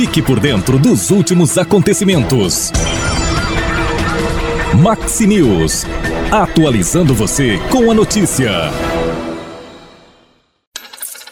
Fique 0.00 0.22
por 0.22 0.40
dentro 0.40 0.78
dos 0.78 1.10
últimos 1.10 1.58
acontecimentos. 1.58 2.72
Maxi 4.82 5.26
News. 5.26 5.84
Atualizando 6.32 7.14
você 7.14 7.58
com 7.70 7.90
a 7.90 7.94
notícia. 7.94 8.50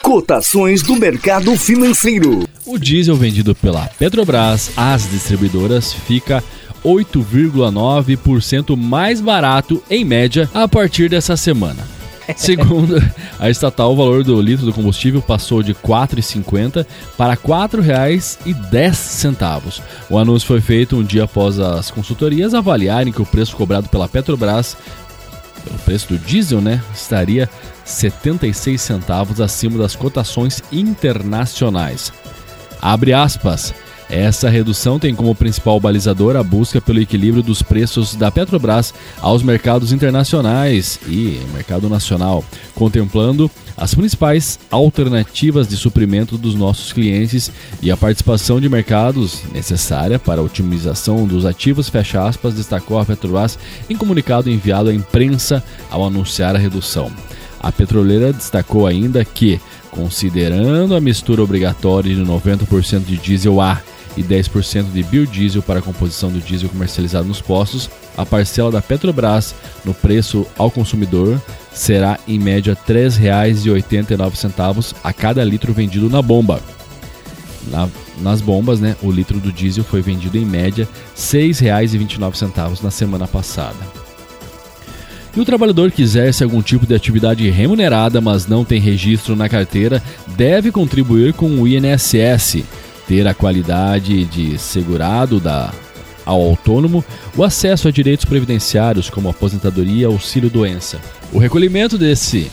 Cotações 0.02 0.82
do 0.82 0.96
mercado 0.96 1.56
financeiro. 1.56 2.46
O 2.66 2.76
diesel 2.76 3.16
vendido 3.16 3.54
pela 3.54 3.86
Petrobras 3.98 4.70
às 4.76 5.10
distribuidoras 5.10 5.94
fica 5.94 6.44
8,9% 6.84 8.76
mais 8.76 9.22
barato 9.22 9.82
em 9.88 10.04
média 10.04 10.46
a 10.52 10.68
partir 10.68 11.08
dessa 11.08 11.38
semana. 11.38 11.97
Segundo 12.36 13.02
a 13.38 13.48
estatal, 13.48 13.92
o 13.92 13.96
valor 13.96 14.22
do 14.22 14.38
litro 14.40 14.66
do 14.66 14.72
combustível 14.72 15.22
passou 15.22 15.62
de 15.62 15.72
R$ 15.72 15.78
4,50 15.82 16.86
para 17.16 17.32
R$ 17.32 17.40
4,10. 17.40 19.80
O 20.10 20.18
anúncio 20.18 20.46
foi 20.46 20.60
feito 20.60 20.96
um 20.96 21.02
dia 21.02 21.24
após 21.24 21.58
as 21.58 21.90
consultorias 21.90 22.52
avaliarem 22.54 23.12
que 23.12 23.22
o 23.22 23.26
preço 23.26 23.56
cobrado 23.56 23.88
pela 23.88 24.08
Petrobras, 24.08 24.76
pelo 25.64 25.78
preço 25.80 26.08
do 26.08 26.18
diesel, 26.18 26.60
né, 26.60 26.80
estaria 26.94 27.48
76 27.84 28.80
centavos 28.80 29.40
acima 29.40 29.78
das 29.78 29.96
cotações 29.96 30.62
internacionais. 30.70 32.12
Abre 32.80 33.12
aspas. 33.12 33.74
Essa 34.10 34.48
redução 34.48 34.98
tem 34.98 35.14
como 35.14 35.34
principal 35.34 35.78
balizador 35.78 36.34
a 36.34 36.42
busca 36.42 36.80
pelo 36.80 37.00
equilíbrio 37.00 37.42
dos 37.42 37.60
preços 37.60 38.14
da 38.14 38.30
Petrobras 38.30 38.94
aos 39.20 39.42
mercados 39.42 39.92
internacionais 39.92 40.98
e 41.06 41.38
mercado 41.52 41.90
nacional, 41.90 42.42
contemplando 42.74 43.50
as 43.76 43.94
principais 43.94 44.58
alternativas 44.70 45.68
de 45.68 45.76
suprimento 45.76 46.38
dos 46.38 46.54
nossos 46.54 46.90
clientes 46.90 47.52
e 47.82 47.90
a 47.90 47.98
participação 47.98 48.58
de 48.58 48.68
mercados 48.68 49.42
necessária 49.52 50.18
para 50.18 50.40
a 50.40 50.44
otimização 50.44 51.26
dos 51.26 51.44
ativos, 51.44 51.90
fecha 51.90 52.26
aspas, 52.26 52.54
destacou 52.54 52.98
a 52.98 53.04
Petrobras 53.04 53.58
em 53.90 53.96
comunicado 53.96 54.50
enviado 54.50 54.88
à 54.88 54.94
imprensa 54.94 55.62
ao 55.90 56.02
anunciar 56.02 56.56
a 56.56 56.58
redução. 56.58 57.12
A 57.60 57.70
petroleira 57.70 58.32
destacou 58.32 58.86
ainda 58.86 59.22
que, 59.24 59.60
considerando 59.90 60.94
a 60.94 61.00
mistura 61.00 61.42
obrigatória 61.42 62.14
de 62.14 62.22
90% 62.22 63.04
de 63.04 63.16
diesel 63.16 63.60
A 63.60 63.82
e 64.18 64.22
10% 64.22 64.92
de 64.92 65.02
biodiesel 65.04 65.62
para 65.62 65.78
a 65.78 65.82
composição 65.82 66.30
do 66.30 66.40
diesel 66.40 66.68
comercializado 66.68 67.28
nos 67.28 67.40
postos, 67.40 67.88
a 68.16 68.26
parcela 68.26 68.70
da 68.70 68.82
Petrobras 68.82 69.54
no 69.84 69.94
preço 69.94 70.44
ao 70.58 70.72
consumidor 70.72 71.40
será 71.72 72.18
em 72.26 72.38
média 72.38 72.76
R$ 72.86 72.94
3,89 72.94 74.94
a 75.04 75.12
cada 75.12 75.44
litro 75.44 75.72
vendido 75.72 76.10
na 76.10 76.20
bomba. 76.20 76.60
Na, 77.70 77.88
nas 78.20 78.40
bombas, 78.40 78.80
né, 78.80 78.96
o 79.02 79.12
litro 79.12 79.38
do 79.38 79.52
diesel 79.52 79.84
foi 79.84 80.02
vendido 80.02 80.36
em 80.36 80.44
média 80.44 80.84
R$ 80.84 80.90
6,29 81.16 82.82
na 82.82 82.90
semana 82.90 83.28
passada. 83.28 83.76
E 85.36 85.40
o 85.40 85.44
trabalhador 85.44 85.92
que 85.92 86.02
exerce 86.02 86.42
algum 86.42 86.60
tipo 86.60 86.84
de 86.84 86.94
atividade 86.94 87.48
remunerada, 87.48 88.20
mas 88.20 88.48
não 88.48 88.64
tem 88.64 88.80
registro 88.80 89.36
na 89.36 89.48
carteira, 89.48 90.02
deve 90.26 90.72
contribuir 90.72 91.34
com 91.34 91.60
o 91.60 91.68
INSS 91.68 92.64
ter 93.08 93.26
a 93.26 93.34
qualidade 93.34 94.26
de 94.26 94.56
segurado 94.58 95.40
da, 95.40 95.72
ao 96.26 96.42
autônomo 96.42 97.02
o 97.34 97.42
acesso 97.42 97.88
a 97.88 97.90
direitos 97.90 98.26
previdenciários 98.26 99.08
como 99.08 99.30
aposentadoria 99.30 100.02
e 100.02 100.04
auxílio-doença. 100.04 101.00
O 101.32 101.38
recolhimento 101.38 101.96
desse 101.96 102.50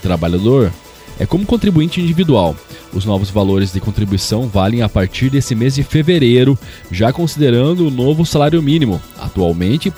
trabalhador 0.00 0.72
é 1.18 1.26
como 1.26 1.44
contribuinte 1.44 2.00
individual. 2.00 2.56
Os 2.94 3.04
novos 3.04 3.28
valores 3.28 3.72
de 3.72 3.78
contribuição 3.78 4.48
valem 4.48 4.80
a 4.80 4.88
partir 4.88 5.28
desse 5.28 5.54
mês 5.54 5.74
de 5.74 5.82
fevereiro, 5.82 6.58
já 6.90 7.12
considerando 7.12 7.86
o 7.86 7.90
novo 7.90 8.24
salário 8.24 8.62
mínimo, 8.62 8.98
atualmente 9.18 9.90
R$ 9.90 9.94